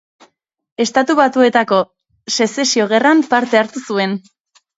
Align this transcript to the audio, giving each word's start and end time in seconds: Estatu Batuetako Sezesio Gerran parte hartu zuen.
Estatu 0.85 1.15
Batuetako 1.19 1.81
Sezesio 2.37 2.89
Gerran 2.95 3.23
parte 3.37 3.61
hartu 3.61 3.85
zuen. 3.91 4.19